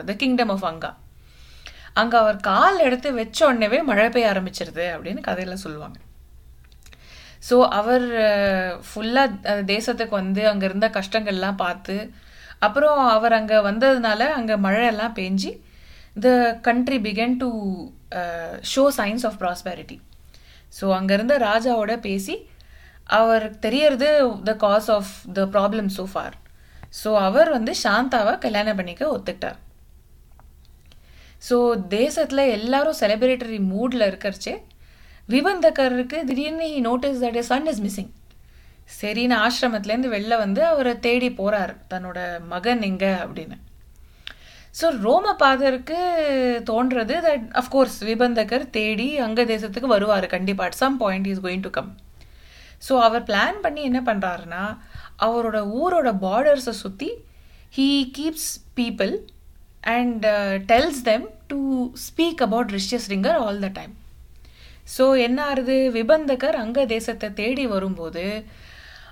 the 0.06 0.14
kingdom 0.14 0.52
of 0.56 0.66
Anga 0.70 0.90
அங்கே 1.94 2.16
அவர் 2.16 2.38
கால் 2.42 2.78
எடுத்து 2.78 3.08
வச்ச 3.12 3.38
உடனேவே 3.46 3.78
மழை 3.82 4.06
பெய்ய 4.08 4.30
ஆரம்பிச்சிருது 4.32 4.84
அப்படின்னு 4.94 5.20
கதையில் 5.20 5.62
சொல்லுவாங்க. 5.64 5.98
ஸோ 7.48 7.56
அவர் 7.78 8.06
uh, 8.24 8.70
ஃபுல்லாக 8.86 9.54
தேசத்துக்கு 9.66 10.14
வந்து 10.14 10.42
அங்கே 10.48 10.66
இருந்த 10.66 10.86
கஷ்டங்கள்லாம் 10.98 11.60
பார்த்து 11.62 11.96
அப்புறம் 12.58 13.00
அவர் 13.06 13.34
அங்கே 13.38 13.58
வந்ததுனால 13.68 14.22
அங்கே 14.38 14.56
மழையெல்லாம் 14.56 15.16
பேஞ்சு 15.18 15.50
the 16.16 16.28
country 16.68 16.98
began 17.06 17.36
to 17.36 17.48
show 18.72 18.84
signs 18.98 19.24
of 19.26 19.38
prosperity 19.42 19.96
so 20.78 20.86
அங்கேருந்த 20.98 21.36
ராஜாவோட 21.48 21.94
பேசி 22.08 22.34
அவருக்கு 23.18 23.58
தெரியறது 23.66 24.08
the 24.48 24.52
cause 24.64 24.88
of 24.96 25.12
the 25.38 25.46
problem 25.56 25.88
so 25.96 26.04
for 26.12 26.36
so 27.00 27.10
அவர் 27.28 27.50
வந்து 27.56 27.72
சாந்தாவை 27.84 28.34
கல்யாணம் 28.44 28.78
பண்ணிக்க 28.78 29.04
ஒத்துக்கிட்டார். 29.16 29.58
ஸோ 31.48 31.56
தேசத்தில் 31.98 32.52
எல்லாரும் 32.56 33.00
செலிப்ரேட்டரி 33.02 33.58
மூடில் 33.72 34.08
இருக்கிறச்சே 34.10 34.54
விபந்தக்கருக்கு 35.34 36.18
திடீர்னு 36.30 36.66
he 36.72 36.80
notice 36.88 37.22
that 37.24 37.40
son 37.50 37.68
is 37.72 37.82
missing 37.86 38.12
சரின்னு 39.00 39.36
ஆசிரமத்துலேருந்து 39.46 40.14
வெளில 40.14 40.36
வந்து 40.44 40.62
அவரை 40.70 40.94
தேடி 41.06 41.28
போகிறார் 41.40 41.72
தன்னோட 41.92 42.20
மகன் 42.52 42.82
எங்க 42.90 43.06
அப்படின்னு. 43.24 43.56
ஸோ 44.74 44.86
ரோமபாதருக்கு 45.04 45.98
தோன்றது 46.64 47.14
தட் 47.20 47.62
அஃப்கோர்ஸ் 47.62 47.98
விபந்தகர் 48.00 48.70
தேடி 48.70 49.18
அங்க 49.18 49.44
தேசத்துக்கு 49.44 49.86
வருவார். 49.86 50.26
கண்டிப்பாக 50.26 50.68
at 50.70 50.74
some 50.74 50.96
point 50.96 51.26
is 51.26 51.40
going 51.40 51.60
to 51.60 51.70
come 51.70 51.96
so 52.88 53.00
our 53.00 53.22
plan 53.22 53.60
பண்ணி 53.60 53.82
என்ன 53.82 54.00
பண்ணுறாருன்னா 54.00 54.78
அவரோட 55.18 55.58
ஊரோட 55.80 56.12
பார்டர்ஸை 56.20 56.70
சுற்றி 56.70 57.10
he 57.76 58.10
keeps 58.18 58.50
people 58.76 59.12
and 59.80 60.26
tells 60.72 61.02
them 61.02 61.28
to 61.46 61.58
speak 62.08 62.42
about 62.42 62.70
Rishyasringar 63.08 63.38
all 63.38 63.58
the 63.58 63.68
time 63.68 63.94
so 64.98 65.20
என்ன 65.20 65.52
ஆறுது? 65.54 65.90
விபந்தகர் 65.92 66.54
அங்க 66.54 66.86
தேசத்தை 66.86 67.32
தேடி 67.32 67.66
வரும்போது 67.66 68.44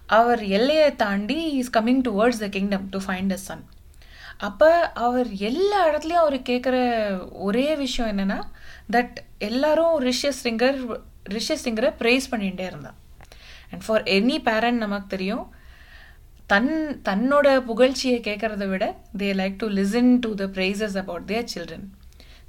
அவர் 0.06 0.42
எல்லையை 0.42 0.96
தாண்டி 0.96 1.52
is 1.52 1.72
coming 1.72 2.02
towards 2.02 2.38
the 2.38 2.48
kingdom 2.48 2.88
to 2.90 2.98
find 2.98 3.32
a 3.32 3.36
son 3.36 3.64
அப்போ 4.46 4.68
அவர் 5.06 5.28
எல்லா 5.48 5.78
இடத்துலையும் 5.88 6.24
அவர் 6.24 6.36
கேட்குற 6.50 6.76
ஒரே 7.46 7.68
விஷயம் 7.76 8.10
என்னன்னா 8.12 8.38
தட் 8.94 9.16
எல்லாரும் 9.48 9.94
ரிஷியஸ் 10.08 10.42
சிங்கர் 10.46 10.78
ரிஷியஸ் 11.36 11.64
சிங்கரை 11.66 11.90
ப்ரேஸ் 12.00 12.30
பண்ணிகிட்டே 12.32 12.66
இருந்தான். 12.70 12.98
அண்ட் 13.70 13.84
ஃபார் 13.86 14.04
எனி 14.16 14.36
பேரண்ட் 14.48 14.84
நமக்கு 14.84 15.08
தெரியும் 15.14 15.46
தன் 16.52 16.74
தன்னோட 17.08 17.46
புகழ்ச்சியை 17.70 18.18
கேட்குறத 18.26 18.66
விட 18.68 18.84
they 19.22 19.30
like 19.40 19.56
to 19.62 19.66
listen 19.78 20.12
to 20.24 20.30
the 20.40 20.44
praises 20.56 20.96
about 21.02 21.26
their 21.30 21.50
children 21.54 21.88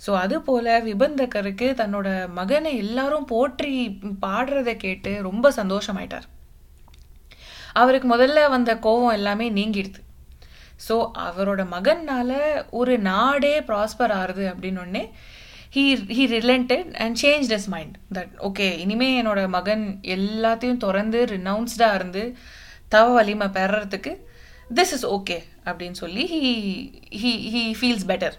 so 0.05 0.12
அது 0.24 0.36
போல 0.41 0.75
விபந்தகருக்கு 0.81 1.67
தன்னோட 1.81 2.08
மகனை 2.38 2.72
எல்லாரும் 2.84 3.25
போற்றி 3.31 3.74
பாடுறதை 4.25 4.75
கேட்டு 4.84 5.12
ரொம்ப 5.22 5.51
சந்தோஷமாயிட்டார். 5.58 6.27
அவருக்கு 7.81 8.08
முதல்ல 8.13 8.46
வந்த 8.50 8.72
கோவம் 8.86 9.15
எல்லாமே 9.17 9.48
நீங்கிடுது. 9.58 10.00
ஸோ 10.88 10.95
அவரோட 11.27 11.62
மகன்னால் 11.75 12.38
ஒரு 12.79 12.93
நாடே 13.09 13.53
ப்ராஸ்பர் 13.69 14.13
ஆகுது 14.21 14.45
அப்படின்னு 14.51 14.81
ஒன்னே 14.86 15.03
he 15.75 15.83
he 16.17 16.24
relented 16.36 16.88
and 17.03 17.17
change 17.21 17.48
his 17.53 17.69
mind 17.75 17.95
that 18.17 18.33
okay 18.50 18.67
இனிமேல் 18.86 19.17
என்னோட 19.21 19.41
மகன் 19.57 19.86
எல்லாத்தையும் 20.17 20.81
திறந்து 20.86 21.21
ரினவுன்ஸ்டாக 21.36 21.95
இருந்து 21.95 22.24
தவ 22.89 23.07
வலிமை 23.13 23.48
பெறறதுக்கு 23.57 24.13
திஸ் 24.77 24.93
இஸ் 24.98 25.07
ஓகே 25.15 25.38
அப்படின்னு 25.65 25.98
சொல்லி 26.03 26.24
he 26.33 26.53
he 27.21 27.33
he 27.53 27.63
feels 27.79 28.07
better 28.12 28.38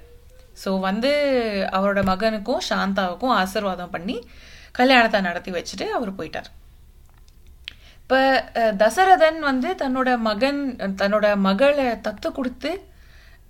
so 0.65 0.71
வந்து 0.81 1.11
அவரோட 1.73 2.01
மகனுக்கும் 2.13 2.65
சாந்தாவுக்கும் 2.71 3.35
ஆசிர்வாதம் 3.41 3.95
பண்ணி 3.97 4.17
கல்யாணத்தை 4.73 5.21
நடத்தி 5.21 5.51
வச்சுட்டு 5.51 5.87
அவர் 5.89 6.17
போயிட்டார். 6.17 6.49
இப்போ 8.11 8.23
தசரதன் 8.79 9.37
வந்து 9.41 9.69
தன்னோட 9.81 10.11
மகன் 10.21 10.59
தன்னோட 11.01 11.27
மகளை 11.39 11.85
தத்து 12.03 12.29
கொடுத்து 12.31 12.71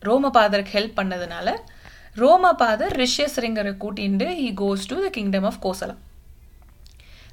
ரோமபாதருக்கு 0.02 0.74
ஹெல்ப் 0.74 0.98
பண்ணதுனால 0.98 1.54
ரோமபாதர் 2.16 2.94
ரிஷ்யஸ்ரிங்கரை 2.96 3.72
கூட்டிட்டு 3.76 4.26
he 4.34 4.48
goes 4.54 4.84
to 4.90 4.96
the 4.96 5.10
kingdom 5.10 5.46
of 5.50 5.58
Kosalam 5.58 6.00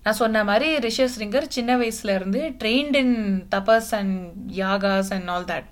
நான் 0.05 0.17
சொன்ன 0.17 0.43
மாதிரி 0.43 0.69
ரிஷஸ்ரிங்கர் 0.79 1.47
சின்ன 1.49 1.75
வயசுல 1.77 2.13
இருந்து 2.13 2.43
trained 2.61 2.95
in 2.95 3.17
tapas 3.51 3.91
and 3.91 4.15
yagas 4.53 5.11
and 5.11 5.29
all 5.29 5.49
that 5.51 5.69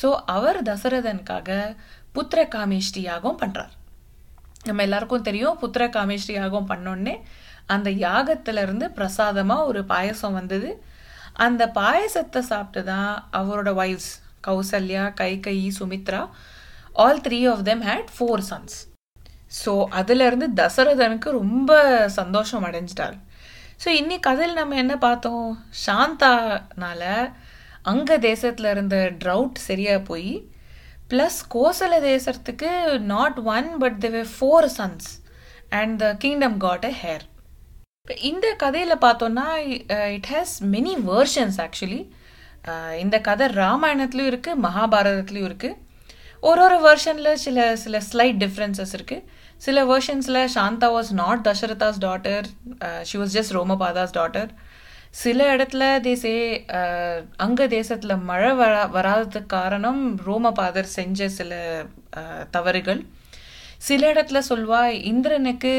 so 0.00 0.10
அவர் 0.28 0.60
தசரதனுக்காக 0.62 1.58
புத்திர 2.12 2.44
காமேஷ்டி 2.54 3.02
யாகம் 3.02 3.40
பண்ணுறார் 3.42 3.74
நம்ம 4.64 4.82
எல்லாருக்கும் 4.82 5.22
தெரியும் 5.22 5.58
புத்திர 5.58 5.88
காமேஷ்டி 5.90 6.34
யாகம் 6.34 6.70
பண்ணோடனே 6.70 7.16
அந்த 7.74 7.88
யாகத்திலிருந்து 8.06 8.86
பிரசாதமாக 8.98 9.68
ஒரு 9.70 9.80
பாயசம் 9.92 10.36
வந்தது. 10.40 10.70
அந்த 11.46 11.62
பாயசத்தை 11.78 12.40
சாப்பிட்டு 12.50 12.82
தான் 12.92 13.10
அவரோட 13.38 13.70
wives 13.80 14.12
Kausalya 14.46 15.04
Kaikeyi 15.20 15.56
Sumitra 15.78 16.22
all 17.04 17.22
three 17.26 17.40
of 17.52 17.64
them 17.70 17.82
had 17.88 18.12
four 18.16 18.44
sons 18.50 18.76
so 19.60 19.72
அதுலேருந்து 19.98 20.46
தசரதனுக்கு 20.60 21.28
ரொம்ப 21.40 21.72
சந்தோஷம் 22.18 22.64
அடைஞ்சிட்டார். 22.68 23.16
ஸோ 23.82 23.88
இன்னி 24.00 24.16
கதையில் 24.26 24.58
நம்ம 24.60 24.76
என்ன 24.82 24.94
பார்த்தோம்? 25.04 25.46
சாந்தானால 25.86 27.02
அங்க 27.92 28.18
தேசத்தில் 28.28 28.72
இருந்த 28.74 28.96
ட்ரவுட் 29.22 29.58
சரியாக 29.68 30.06
போய் 30.10 30.30
ப்ளஸ் 31.10 31.38
கோசல 31.54 31.94
தேசத்துக்கு 32.10 32.70
நாட் 33.12 33.38
ஒன் 33.56 33.68
பட் 33.82 33.98
தேவ 34.04 34.22
four 34.34 34.68
sons 34.78 35.08
and 35.80 35.94
the 36.02 36.08
kingdom 36.24 36.58
got 36.64 36.86
a 36.90 36.92
heir 37.02 37.24
இந்த 38.14 38.54
கதையில் 38.56 39.02
பார்த்தோன்னா 39.04 39.46
it 40.14 40.26
has 40.26 40.62
many 40.64 40.94
versions 41.04 41.58
actually 41.60 42.06
இந்த 42.98 43.20
கதை 43.20 43.46
ராமாயணத்துலையும் 43.46 44.30
இருக்குது 44.30 44.60
மகாபாரதத்துலையும் 44.62 45.48
இருக்குது 45.48 45.76
ஒரு 46.42 46.62
ஒரு 46.62 46.76
வேர்ஷனில் 46.82 47.34
சில 47.34 47.76
சில 47.76 48.00
ஸ்லைட் 48.00 48.38
டிஃப்ரென்சஸ் 48.38 48.92
இருக்குது 48.92 49.22
சில 49.58 49.84
வேர்ஷன்ஸில் 49.84 50.46
Shanta 50.46 50.90
was 50.92 51.12
not 51.12 51.48
Dasharatha's 51.48 51.98
daughter 51.98 52.46
she 53.02 53.18
was 53.18 53.36
just 53.36 53.52
Romapada's 53.52 54.10
daughter 54.10 54.50
சில 55.10 55.56
இடத்துல 55.56 56.00
தேசே 56.00 56.64
அங்க 57.36 57.66
தேசத்தில் 57.66 58.16
மழை 58.16 58.50
வரா 58.50 58.90
வராததுக்கு 58.90 59.46
காரணம் 59.46 60.16
ரோமபாதர் 60.26 60.82
செஞ்ச 60.82 61.28
சில 61.28 61.84
தவறுகள். 62.50 63.06
சில 63.86 64.02
இடத்துல 64.12 64.38
சொல்வா 64.48 64.80
இந்திரனுக்கு 65.10 65.72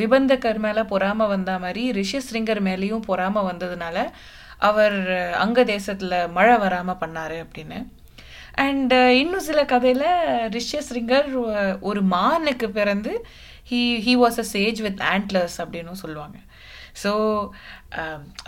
விபந்தக்கர் 0.00 0.58
மேலே 0.66 0.82
பொறாம 0.92 1.26
வந்த 1.34 1.52
மாதிரி 1.62 1.82
ரிஷிஸ்ரிங்கர் 2.00 2.60
மேலேயும் 2.68 3.06
பொறாம 3.08 3.42
வந்ததுனால 3.50 3.96
அவர் 4.68 4.98
அங்க 5.44 5.60
தேசத்தில் 5.72 6.16
மழை 6.36 6.56
வராமல் 6.64 7.00
பண்ணாரு 7.02 7.38
அப்படின்னு. 7.44 7.78
அண்ட் 8.64 8.94
இன்னும் 9.20 9.46
சில 9.48 9.60
கதையில் 9.72 10.08
ரிஷ்யஸ்ரிங்கர் 10.56 11.28
ஒரு 11.90 12.00
மானுக்கு 12.14 12.68
பிறந்து 12.78 13.12
he 13.70 13.80
he 14.06 14.14
was 14.24 14.40
a 14.44 14.46
sage 14.54 14.80
with 14.86 15.02
antlers 15.14 15.56
அப்படின்னு 15.64 16.02
சொல்லுவாங்க. 16.04 16.36
ஸோ 17.02 17.10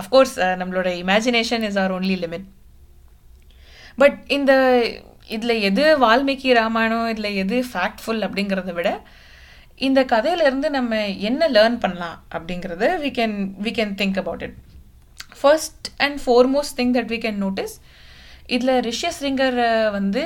அஃப்கோர்ஸ் 0.02 0.34
um, 0.44 0.54
நம்மளோட 0.60 0.88
imagination 1.04 1.64
is 1.68 1.78
our 1.82 1.94
only 1.98 2.16
limit 2.24 2.46
but 3.98 4.18
இந்த 4.36 4.52
இதில் 5.32 5.62
எது 5.62 5.84
வால்மீகி 5.98 6.52
ராமாயணம் 6.52 7.08
இதில் 7.08 7.30
எது 7.34 7.64
ஃபேக்ட்ஃபுல் 7.70 8.22
அப்படிங்கிறத 8.26 8.72
விட 8.72 8.90
இந்த 9.80 10.00
கதையிலேருந்து 10.04 10.68
நம்ம 10.70 10.94
என்ன 11.22 11.48
லேர்ன் 11.48 11.78
பண்ணலாம் 11.78 12.18
அப்படிங்கிறத 12.34 12.86
we 13.02 13.10
can 13.10 13.36
we 13.62 13.70
can 13.70 13.94
think 13.94 14.18
about 14.18 14.42
it 14.42 14.56
first 15.40 15.88
and 15.98 16.18
foremost 16.26 16.76
thing 16.76 16.94
that 16.94 17.10
we 17.10 17.18
can 17.18 17.38
notice 17.38 17.74
இதில் 18.46 18.74
ரிஷ்யஸ்ரிங்கர் 18.86 19.58
வந்து 19.90 20.22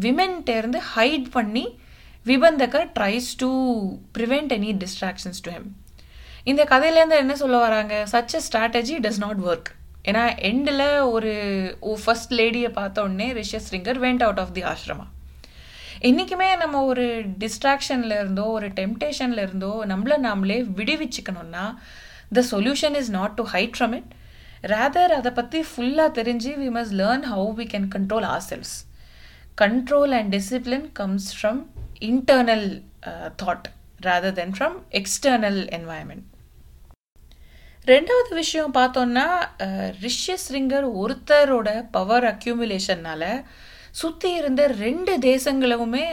விமென்ட்டேருந்து 0.00 0.80
ஹைட் 0.94 1.28
பண்ணி 1.30 1.64
Vibhandakar 2.26 2.88
tries 2.94 3.30
to 3.38 3.50
prevent 4.18 4.52
any 4.52 4.72
distractions 4.78 5.42
to 5.42 5.50
him 5.50 5.70
இந்த 6.44 6.62
கதையிலேருந்து 6.64 7.16
என்ன 7.16 7.34
சொல்ல 7.36 7.56
வராங்க? 7.58 7.94
Such 8.12 8.34
a 8.34 8.42
strategy 8.46 8.96
does 9.02 9.18
not 9.18 9.40
work 9.42 9.68
ஏன்னா 10.04 10.22
எண்டில் 10.42 10.84
ஒரு 11.10 11.32
ஃபர்ஸ்ட் 12.04 12.32
லேடியை 12.32 12.70
பார்த்த 12.70 13.02
உடனே 13.02 13.32
Rishyasringar 13.32 13.98
went 13.98 14.22
out 14.22 14.38
of 14.38 14.52
the 14.52 14.62
ashrama 14.62 15.06
என்றைக்குமே 16.02 16.56
நம்ம 16.56 16.76
ஒரு 16.82 17.04
டிஸ்ட்ராக்ஷனில் 17.38 18.14
இருந்தோ 18.18 18.46
ஒரு 18.48 18.68
டெம்டேஷனில் 18.68 19.42
இருந்தோ 19.42 19.72
நம்மள 19.86 20.14
நாமளே 20.20 20.58
விடுவிச்சுக்கணும்னா 20.74 21.64
the 22.32 22.42
solution 22.50 22.96
is 22.96 23.10
not 23.10 23.34
to 23.34 23.44
hide 23.52 23.76
from 23.76 23.94
it 23.94 24.10
rather 24.64 25.12
அதை 25.12 25.32
பற்றி 25.32 25.60
ஃபுல்லாக 25.62 26.10
தெரிஞ்சு 26.12 26.50
we 26.58 26.68
must 26.70 26.92
learn 26.92 27.24
how 27.24 27.46
we 27.54 27.64
can 27.64 27.88
control 27.88 28.26
our 28.26 28.44
selves 28.48 28.74
control 29.54 30.12
and 30.12 30.34
discipline 30.34 30.88
comes 30.92 31.30
from 31.38 31.60
internal 32.00 32.68
thought 33.36 33.68
rather 34.00 34.32
then 34.32 34.54
from 34.58 34.76
external 34.92 35.60
environment 35.70 36.26
ரெண்டாவது 37.86 38.32
விஷயம் 38.34 38.74
பார்த்தோம்னா 38.74 39.26
ரிஷ்யஸ்ரிங்கர் 40.02 40.86
ஒருத்தரோட 40.96 41.68
பவர் 41.90 42.24
அக்யூமுலேஷன்னால் 42.24 43.30
சுற்றி 43.92 44.30
இருந்த 44.34 44.62
ரெண்டு 44.78 45.12
தேசங்களுமே 45.24 46.04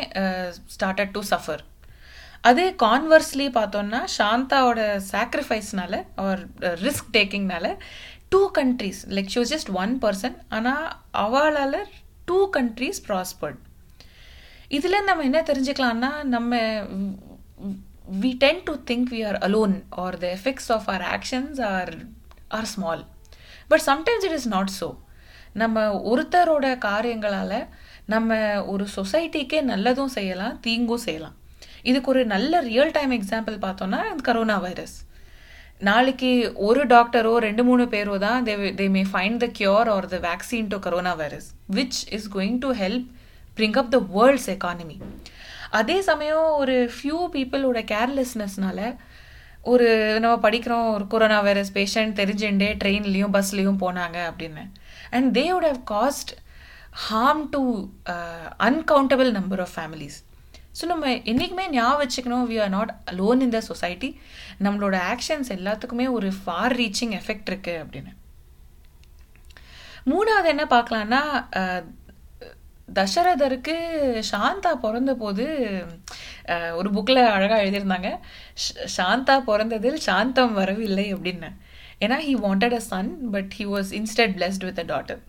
ஸ்டார்டட் 0.73 1.13
டு 1.13 1.21
சஃபர் 1.29 1.63
அதே 2.41 2.65
கான்வர்ஸ்லி 2.83 3.47
பார்த்தோம்னா 3.53 4.01
சாந்தாவோட 4.17 4.81
சாக்ரிஃபைஸ்னால 5.11 5.95
அவர் 6.15 6.41
risk 6.81 7.13
டேக்கிங்னால 7.13 7.69
two 8.29 8.41
countries 8.57 9.01
like 9.09 9.31
she 9.31 9.39
was 9.39 9.53
just 9.53 9.71
one 9.75 9.93
person 10.01 10.38
ஆனால் 10.49 10.85
அவளால் 11.17 11.81
டூ 12.25 12.39
கண்ட்ரீஸ் 12.57 13.01
ப்ராஸ்பர்ட் 13.07 13.59
இதில் 14.71 15.05
நம்ம 15.05 15.23
என்ன 15.23 15.39
தெரிஞ்சுக்கலாம்னா 15.43 16.11
நம்ம 16.25 16.55
we 18.21 18.29
tend 18.43 18.59
to 18.67 18.73
think 18.87 19.11
we 19.11 19.21
are 19.29 19.37
alone 19.47 19.75
or 19.91 20.11
the 20.23 20.31
effects 20.37 20.69
of 20.77 20.83
our 20.93 21.03
actions 21.17 21.59
are 21.73 21.91
are 22.57 22.67
small. 22.75 22.99
But 23.71 23.81
sometimes 23.89 24.23
it 24.29 24.35
is 24.39 24.47
not 24.55 24.69
so. 24.79 24.89
நம்ம 25.61 25.83
ஒருத்தரோட 26.11 26.65
காரியங்களால் 26.87 27.59
நம்ம 28.13 28.37
ஒரு 28.73 28.85
சொசைட்டிக்கே 28.95 29.59
நல்லதும் 29.71 30.15
செய்யலாம் 30.17 30.55
தீங்கும் 30.65 31.05
செய்யலாம். 31.05 31.35
இதுக்கு 31.89 32.11
ஒரு 32.13 32.21
நல்ல 32.33 32.61
ரியல் 32.69 32.95
டைம் 32.97 33.13
எக்ஸாம்பிள் 33.19 33.57
பார்த்தோன்னா 33.65 34.01
கரோனா 34.27 34.57
வைரஸ் 34.65 34.95
நாளைக்கு 35.87 36.29
ஒரு 36.67 36.81
டாக்டரோ 36.93 37.33
ரெண்டு 37.45 37.63
மூணு 37.67 37.83
பேரோ 37.93 38.15
தான் 38.23 38.45
they 38.47 38.53
they 38.79 38.85
may 38.95 39.03
find 39.11 39.41
the 39.43 39.47
cure 39.59 39.89
or 39.95 40.07
the 40.13 40.17
vaccine 40.25 40.69
to 40.73 40.77
corona 40.85 41.13
virus 41.21 41.47
which 41.77 41.99
is 42.17 42.27
going 42.35 42.57
to 42.65 42.71
help 42.81 43.05
bring 43.59 43.77
up 43.81 43.91
the 43.95 43.99
world's 44.17 44.49
economy 44.55 44.97
அதே 45.69 46.01
சமயம் 46.01 46.45
ஒரு 46.51 46.91
ஃபியூ 46.95 47.17
பீப்புளோட 47.33 47.79
கேர்லெஸ்னஸ்னால 47.93 48.97
ஒரு 49.61 50.19
நம்ம 50.19 50.49
படிக்கிறோம் 50.49 50.91
ஒரு 50.93 51.07
கொரோனா 51.07 51.39
வைரஸ் 51.39 51.73
பேஷண்ட் 51.73 52.13
தெரிஞ்சுட்டே 52.19 52.69
ட்ரெயின்லேயும் 52.83 53.33
பஸ்லேயும் 53.35 53.81
போனாங்க 53.81 54.17
அப்படின்னு. 54.29 54.63
And 55.11 55.38
they 55.38 55.45
would 55.57 55.67
have 55.71 55.81
cost 55.91 56.31
harm 57.09 57.43
to 57.49 57.61
uncountable 58.67 59.31
number 59.31 59.59
of 59.59 59.75
families 59.75 60.17
so 60.81 60.85
நம்ம 60.85 61.13
என்றைக்குமே 61.23 61.69
ஞாபகம் 61.69 62.01
வச்சுக்கணும் 62.03 62.47
we 62.51 62.61
are 62.61 62.69
not 62.69 62.95
alone 63.11 63.41
in 63.41 63.49
the 63.49 63.61
society 63.61 64.19
நம்மளோட 64.63 64.97
ஆக்ஷன்ஸ் 65.13 65.49
எல்லாத்துக்குமே 65.57 66.11
ஒரு 66.11 66.31
ஃபார் 66.43 66.75
ரீச்சிங் 66.75 67.13
எஃபெக்ட் 67.19 67.49
இருக்கு 67.51 67.85
அப்படின்னு. 67.85 68.11
மூணாவது 70.05 70.45
என்ன 70.45 70.63
பார்க்கலான்னா 70.63 71.21
uh, 71.59 71.81
தசரதருக்கு 72.98 73.75
சாந்தா 74.31 74.72
பிறந்த 74.84 75.12
போது 75.15 75.46
ஒரு 76.79 76.89
புக்கில் 76.96 77.22
அழகாக 77.36 77.63
எழுதியிருந்தாங்க. 77.63 78.10
சாந்தா 78.98 79.36
பிறந்ததில் 79.50 80.00
சாந்தம் 80.08 80.53
வரவில்லை 80.53 81.08
அப்படின்னு 81.15 81.50
ஏன்னா 82.05 82.17
he 82.27 82.34
wanted 82.46 82.75
a 82.79 82.84
son 82.91 83.12
but 83.36 83.51
he 83.60 83.65
was 83.74 83.91
instead 84.00 84.36
blessed 84.38 84.65
with 84.67 84.81
a 84.84 84.88
daughter 84.93 85.22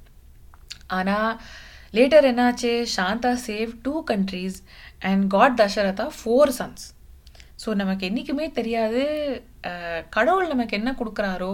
ஆனால் 0.98 1.32
லேட்டர் 1.94 2.26
என்னாச்சு? 2.30 2.72
Shanta 2.96 3.32
save 3.48 3.70
two 3.86 3.94
countries 4.10 4.58
and 5.10 5.24
got 5.34 5.56
Dasharatha 5.60 6.06
four 6.18 6.52
sons 6.58 6.84
so 7.62 7.70
நமக்கு 7.74 8.04
என்றைக்குமே 8.08 8.46
தெரியாது 8.58 9.02
கடவுள் 10.16 10.52
நமக்கு 10.52 10.76
என்ன 10.80 10.90
கொடுக்குறாரோ 11.00 11.52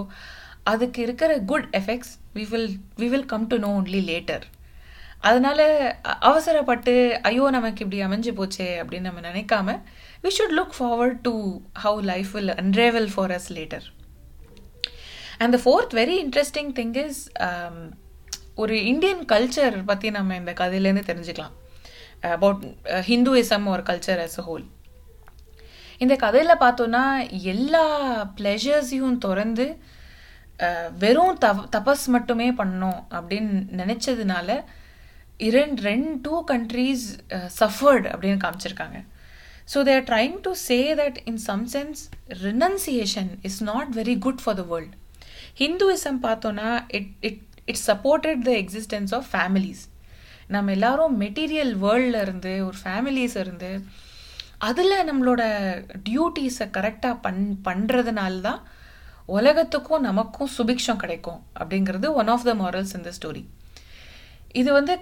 அதுக்கு 0.73 1.01
இருக்கிற 1.07 1.33
good 1.51 1.67
effects 1.81 2.13
we 2.37 2.45
will 2.53 2.71
we 3.01 3.09
will 3.15 3.27
come 3.33 3.47
to 3.53 3.57
know 3.59 3.71
only 3.81 4.01
later 4.11 4.45
அதனால 5.23 5.61
அவசரப்பட்டு 6.21 7.21
ஐயோ 7.23 7.51
நமக்கு 7.51 7.83
இப்படி 7.85 8.01
அமைஞ்சு 8.05 8.33
போச்சே 8.33 8.69
அப்படின்னு 8.83 9.09
நம்ம 9.11 9.23
நினைக்காம 9.31 9.77
we 10.25 10.31
should 10.31 10.57
look 10.59 10.77
forward 10.79 11.21
to 11.23 11.35
how 11.83 12.01
life 12.03 12.33
will 12.33 12.55
unravel 12.55 13.09
for 13.15 13.33
us 13.33 13.51
later 13.53 13.87
and 15.39 15.55
the 15.55 15.61
fourth 15.65 15.95
very 15.95 16.17
interesting 16.25 16.71
thing 16.73 16.97
is 16.97 17.21
ஒரு 18.55 18.77
இந்தியன் 18.85 19.23
கல்ச்சர் 19.25 19.77
பற்றி 19.85 20.11
நம்ம 20.11 20.37
இந்த 20.37 20.53
கதையிலேருந்து 20.53 21.09
தெரிஞ்சுக்கலாம். 21.09 21.57
அபவுட் 22.31 22.63
ஹிந்துவிசம் 23.09 23.67
ஒரு 23.67 23.83
கல்ச்சர் 23.83 24.21
அஸ் 24.21 24.39
அ 24.39 24.43
ஹோல் 24.43 24.65
இந்த 25.99 26.17
கதையில் 26.17 26.61
பார்த்தோன்னா 26.61 27.03
எல்லா 27.45 27.85
ப்ளெஷர்ஸையும் 28.39 29.19
திறந்து 29.19 29.67
uh, 30.61 30.87
வெறும் 30.99 31.39
தவ 31.39 31.65
தபஸ் 31.71 32.07
மட்டுமே 32.07 32.49
பண்ணோம் 32.51 33.01
அப்படின்னு 33.11 33.55
நினச்சதுனால 33.77 34.59
இரண்டு 35.41 35.83
ரெண்டு 35.83 36.13
டூ 36.27 36.37
கண்ட்ரீஸ் 36.53 37.05
சஃபர்டு 37.61 38.07
அப்படின்னு 38.13 38.39
காமிச்சிருக்காங்க. 38.45 38.99
So 39.73 39.79
they're 39.83 40.05
trying 40.11 40.37
to 40.43 40.53
say 40.69 40.79
that 40.95 41.19
in 41.25 41.41
some 41.49 41.65
sense 41.75 42.01
renunciation 42.43 43.31
is 43.43 43.61
not 43.63 43.91
very 43.97 44.19
good 44.19 44.43
for 44.45 44.57
the 44.57 44.65
world 44.73 44.95
Hinduism 45.59 46.21
பார்த்தோன்னா 46.23 46.71
it 46.89 47.11
it 47.21 47.43
it 47.67 47.83
supported 47.87 48.43
the 48.49 48.53
existence 48.63 49.15
of 49.15 49.29
families 49.33 49.85
நம்ம 50.49 50.73
எல்லாரும் 50.73 51.15
மெட்டீரியல் 51.21 51.73
வேர்ல்டில் 51.77 52.21
இருந்து 52.21 52.53
ஒரு 52.67 52.77
ஃபேமிலிஸ் 52.85 53.37
இருந்து 53.37 53.71
அதில் 54.59 55.07
நம்மளோட 55.09 55.43
டியூட்டிஸை 56.03 56.67
கரெக்டாக 56.77 57.17
பண் 57.21 57.43
பண்ணுறதுனால 57.65 58.41
தான் 58.41 58.61
உலகத்துக்கும் 59.29 60.03
நமக்கும் 60.03 60.51
சுபிக்ஷம் 60.57 60.97
கிடைக்கும் 60.97 61.41
அப்படிங்கிறது 61.61 62.09
ஒன் 62.15 62.29
ஆஃப் 62.29 62.45
த 62.45 62.55
மாரல்ஸ் 62.55 62.95
இந்த 62.95 63.13
ஸ்டோரி 63.13 63.43
இது 64.55 64.73
வந்து 64.73 64.95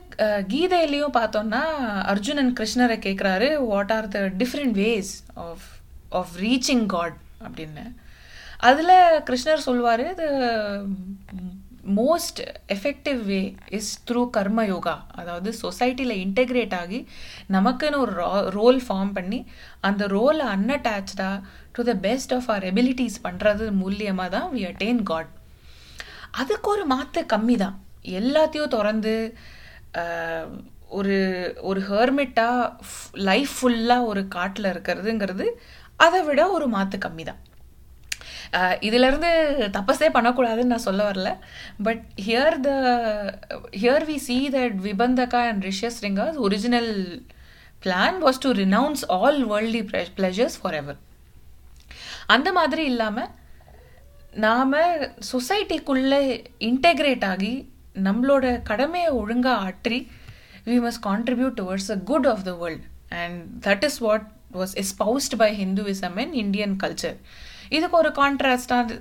கீதையிலையும் 0.49 1.17
பார்த்தோம்னா 1.17 1.63
அர்ஜுனன் 2.05 2.53
கிருஷ்ணரை 2.53 2.97
கேட்குறாரு 2.99 3.57
what 3.65 3.93
are 3.93 4.09
the 4.09 4.21
different 4.21 4.73
ways 4.73 5.13
of 5.35 5.67
of 6.11 6.35
reaching 6.37 6.87
God 6.87 7.17
அப்படின்னு. 7.47 7.85
அதில் 8.61 9.23
கிருஷ்ணர் 9.25 9.57
சொல்வார் 9.57 10.15
the 10.15 10.25
most 11.97 12.41
effective 12.69 13.23
way 13.25 13.55
is 13.69 14.05
through 14.11 14.31
karma 14.31 14.65
yoga 14.65 15.07
அதாவது 15.15 15.53
சொசைட்டியில் 15.63 16.23
இன்டெகிரேட் 16.27 16.75
ஆகி 16.75 17.07
நமக்குன்னு 17.51 17.99
ஒரு 17.99 18.13
ரோல் 18.51 18.81
ஃபார்ம் 18.89 19.13
பண்ணி 19.13 19.47
அந்த 19.81 20.07
ரோலை 20.07 20.47
அன்அட்டாச்சாக 20.47 21.43
do 21.73 21.83
the 21.83 21.95
best 21.95 22.33
of 22.33 22.51
our 22.51 22.65
abilities 22.65 23.19
பண்ணுறது 23.23 23.71
மூலியமாக 23.71 24.29
தான் 24.29 24.49
வி 24.53 24.65
அட்டெயின் 24.65 25.03
காட் 25.03 25.31
அதுக்கு 26.31 26.71
ஒரு 26.71 26.85
மாற்று 26.85 27.27
கம்மி 27.27 27.57
தான் 27.57 27.77
எல்லாத்தையும் 28.05 28.69
திறந்து 28.69 29.35
ஒரு 30.89 31.17
ஒரு 31.61 31.81
ஹெர்மிட்டாக 31.81 32.73
லைஃப் 33.13 33.55
ஃபுல்லாக 33.61 34.05
ஒரு 34.05 34.29
காட்டில் 34.29 34.65
இருக்கிறதுங்கிறது 34.65 35.47
அதை 35.97 36.23
விட 36.23 36.51
ஒரு 36.51 36.67
மாற்று 36.67 36.99
கம்மி 36.99 37.23
தான் 37.23 37.43
இதிலேருந்து 38.81 39.31
தப்பஸே 39.69 40.09
பண்ணக்கூடாதுன்னு 40.09 40.65
நான் 40.65 40.79
சொல்ல 40.79 41.11
வரல. 41.11 41.37
But 41.83 42.03
here 42.27 42.61
the 42.61 42.71
here 43.71 44.05
we 44.05 44.17
see 44.17 44.49
that 44.49 44.77
Vibhandaka 44.83 45.49
and 45.49 45.65
Rishyasringa's 46.03 46.37
original 46.37 47.23
plan 47.85 48.19
was 48.27 48.39
to 48.39 48.53
renounce 48.53 49.05
all 49.09 49.47
worldly 49.47 49.83
pleasures 50.17 50.61
forever 50.75 50.97
அந்த 52.27 52.53
மாதிரி 52.53 52.85
இல்லாமல் 52.85 53.29
நாம் 54.33 54.73
சொசைட்டிக்குள்ளே 55.33 56.47
இன்டெகிரேட் 56.61 57.25
ஆகி 57.25 57.73
நம்மளோட 58.03 58.45
கடமையை 58.63 59.11
ஒழுங்காக 59.13 59.65
ஆற்றி 59.65 59.99
we 60.67 60.77
must 60.79 61.05
contribute 61.07 61.57
towards 61.61 61.91
a 61.91 61.99
good 62.05 62.27
of 62.27 62.45
the 62.45 62.55
world 62.55 62.87
and 63.15 63.41
that 63.67 63.85
is 63.85 63.99
what 63.99 64.27
was 64.53 64.75
espoused 64.83 65.37
by 65.37 65.51
Hinduism 65.63 66.17
and 66.17 66.37
Indian 66.37 66.77
culture 66.83 67.19
இதுக்கு 67.69 67.97
ஒரு 67.97 68.11
கான்ட்ராஸ்டாக 68.15 68.97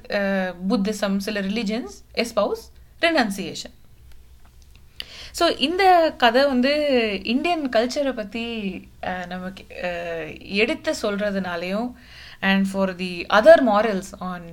புத்திசம் 0.70 1.16
uh, 1.16 1.26
சில 1.26 1.40
ரிலிஜன்ஸ் 1.42 1.96
எஸ்பவுஸ் 2.16 2.64
ரினன்சியேஷன் 3.02 3.78
ஸோ 5.40 5.46
இந்த 5.60 5.84
கதை 6.18 6.42
வந்து 6.46 6.72
இந்தியன் 7.26 7.64
கல்ச்சரை 7.76 8.14
பற்றி 8.14 8.46
நமக்கு 9.28 9.64
uh, 9.84 10.26
எடுத்து 10.56 10.92
சொல்கிறதுனாலையும் 11.02 11.90
and 12.42 12.66
for 12.72 12.94
the 12.96 13.14
other 13.30 13.64
morals 13.64 14.14
on 14.24 14.48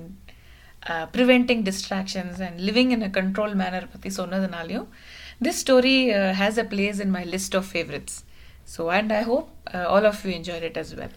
preventing 1.13 1.63
distractions 1.69 2.41
and 2.41 2.59
living 2.59 2.91
in 2.91 3.03
a 3.03 3.11
control 3.19 3.55
manner 3.55 3.87
பற்றி 3.87 4.11
சொன்னதுனாலையும் 4.17 4.87
this 5.41 5.61
story 5.65 5.97
has 6.41 6.59
a 6.59 6.67
place 6.73 6.99
in 6.99 7.13
my 7.17 7.23
list 7.25 7.55
of 7.55 7.69
favourites 7.71 8.17
so 8.75 8.83
and 8.99 9.13
I 9.13 9.23
hope 9.23 9.49
all 9.87 10.05
of 10.05 10.21
you 10.25 10.31
enjoy 10.31 10.63
it 10.63 10.77
as 10.77 10.93
well 10.93 11.15